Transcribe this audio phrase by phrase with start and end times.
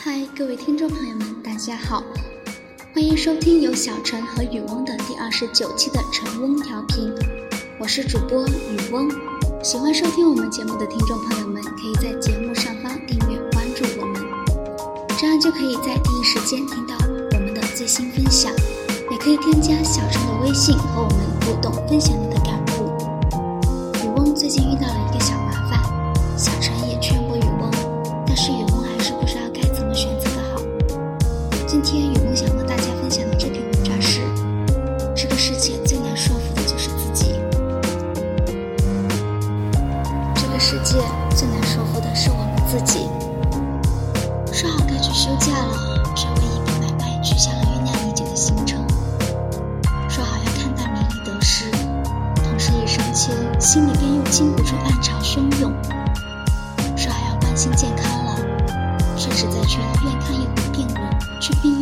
[0.00, 2.04] 嗨，各位听众朋友们，大家好，
[2.94, 7.12] 欢迎收听由小陈和雨翁的第二十九期的晨翁调频，
[7.80, 9.10] 我是主播雨翁。
[9.60, 14.22] 喜欢收听我们节目的听众朋友们，可以在节目上方订阅关注我们，
[15.18, 16.94] 这样就可以在第一时间听到
[17.32, 18.52] 我们的最新分享。
[19.10, 22.94] 也可以添加小陈的微信和我们互动，分享你的感悟。
[24.04, 25.18] 雨翁最近遇到了一个
[53.70, 55.70] 心里边又禁不住暗潮汹涌。
[56.96, 58.34] 说还要关心健康了，
[59.14, 61.77] 却只在去医院看一回病人，却病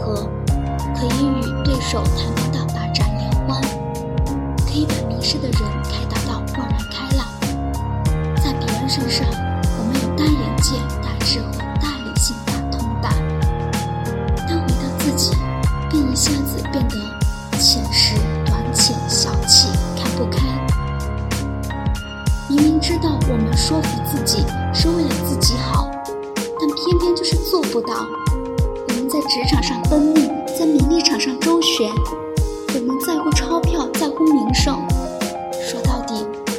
[0.00, 0.28] 和，
[0.94, 3.60] 可以与对手谈判到把盏言欢。
[4.66, 7.26] 可以把迷失的人开导到豁然开朗。
[8.42, 9.26] 在别人身上，
[9.78, 13.10] 我们有大眼界、大智慧、大理性、大通达；
[14.48, 15.30] 但回到自己，
[15.88, 16.96] 便一下子变得
[17.58, 20.42] 浅识、短浅、小气、看不开。
[22.48, 25.88] 明明知道我们说服自己是为了自己好，
[26.58, 27.94] 但偏偏就是做不到。
[29.28, 31.90] 职场上奔命，在名利场上周旋。
[32.74, 34.76] 我们在乎钞票，在乎名声。
[35.62, 36.14] 说到底，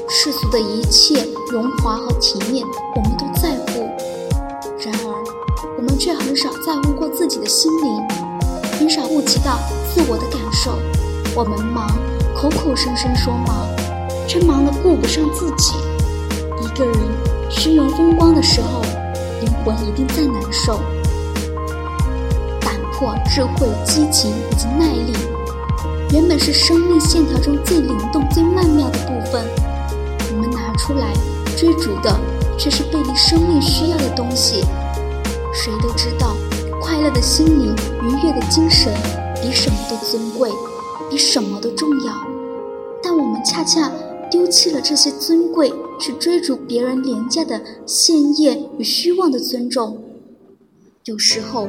[0.09, 2.65] 世俗的一切荣华和体面，
[2.95, 3.87] 我们都在乎。
[4.79, 5.23] 然而，
[5.77, 8.03] 我们却很少在乎过自己的心灵，
[8.79, 9.59] 很少顾及到
[9.93, 10.71] 自我的感受。
[11.35, 11.87] 我们忙，
[12.35, 13.67] 口口声声说忙，
[14.27, 15.75] 却忙得顾不上自己。
[16.63, 16.97] 一个人
[17.49, 18.81] 虚荣风光的时候，
[19.41, 20.79] 灵魂一定再难受。
[23.29, 25.13] 智慧、激情以及耐力。
[26.11, 29.43] 原本是生命线条中最灵动、最曼妙的部分，
[30.31, 31.13] 我们拿出来
[31.57, 32.17] 追逐的
[32.57, 34.63] 却是背离生命需要的东西。
[35.53, 36.35] 谁都知道，
[36.79, 38.93] 快乐的心灵、愉悦的精神
[39.41, 40.49] 比什么都尊贵，
[41.09, 42.13] 比什么都重要。
[43.01, 43.91] 但我们恰恰
[44.29, 49.97] 丢弃了这些尊贵，去追逐别人廉价的羡艳与虚妄的尊重。
[51.05, 51.67] 有时候，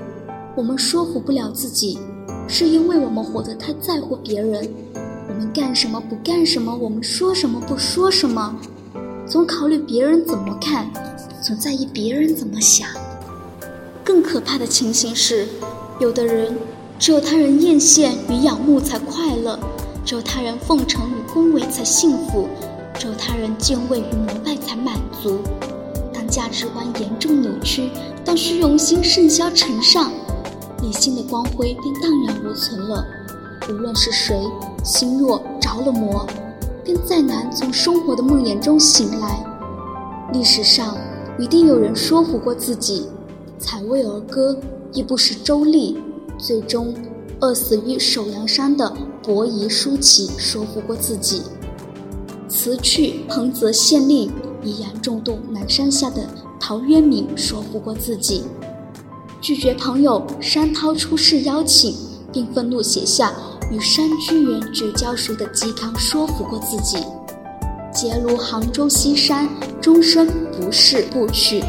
[0.56, 1.98] 我们说服不了自己。
[2.48, 4.68] 是因为我们活得太在乎别人，
[5.28, 8.56] 我们干什么不干什么，我们说什么不说什么，
[9.26, 10.88] 总考虑别人怎么看，
[11.42, 12.88] 总在意别人怎么想。
[14.04, 15.48] 更可怕的情形是，
[15.98, 16.56] 有的人
[17.00, 19.58] 只有他人艳羡与仰慕才快乐，
[20.04, 22.46] 只有他人奉承与恭维才幸福，
[22.96, 25.40] 只有他人敬畏与膜拜才满足。
[26.14, 27.90] 当价值观严重扭曲，
[28.24, 30.12] 当虚荣心甚嚣尘上。
[30.82, 33.04] 理性的光辉便荡然无存了。
[33.68, 34.36] 无论是谁，
[34.84, 36.26] 心若着了魔，
[36.84, 39.44] 便再难从生活的梦魇中醒来。
[40.32, 40.96] 历史上
[41.38, 43.08] 一定有人说服过自己，
[43.58, 44.56] 采薇而歌，
[44.92, 45.98] 亦不识周历，
[46.38, 46.94] 最终
[47.40, 48.92] 饿死于首阳山的
[49.22, 51.42] 伯夷叔齐说服过自己，
[52.48, 54.30] 辞去彭泽县令，
[54.62, 56.28] 毅然重度南山下的
[56.60, 58.44] 陶渊明说服过自己。
[59.46, 61.94] 拒绝朋友山涛出世邀请，
[62.32, 63.32] 并愤怒写下
[63.70, 66.98] 与山居原绝交书的嵇康说服过自己；
[67.94, 69.48] 结庐杭州西山，
[69.80, 71.62] 终身不仕不娶；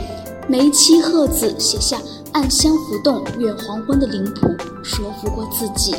[0.50, 2.00] 梅妻鹤子写下
[2.34, 4.48] 暗香浮动月黄昏的灵谱，
[4.82, 5.96] 说服过自己。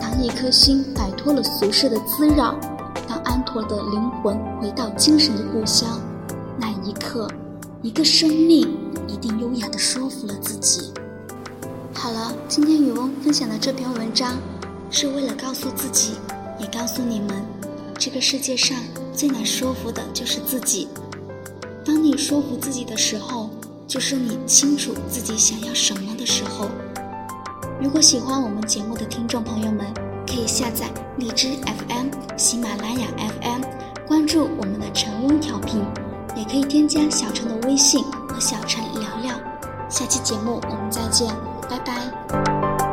[0.00, 2.58] 当一颗心摆脱了俗世的滋扰，
[3.06, 6.00] 当安妥的灵魂回到精神的故乡，
[6.58, 7.28] 那一刻，
[7.82, 8.89] 一个生命。
[9.10, 10.92] 一定优雅地说服了自己。
[11.92, 14.38] 好了，今天雨翁分享的这篇文章，
[14.90, 16.12] 是为了告诉自己，
[16.58, 17.44] 也告诉你们，
[17.98, 18.78] 这个世界上
[19.12, 20.88] 最难说服的就是自己。
[21.84, 23.50] 当你说服自己的时候，
[23.86, 26.68] 就是你清楚自己想要什么的时候。
[27.82, 29.86] 如果喜欢我们节目的听众朋友们，
[30.26, 33.62] 可以下载荔枝 FM、喜马拉雅 FM，
[34.06, 35.82] 关注我们的晨翁调频，
[36.36, 39.34] 也可以添加小陈的微信和小陈聊聊。
[39.88, 41.28] 下期节目我们再见
[41.68, 42.89] 拜拜。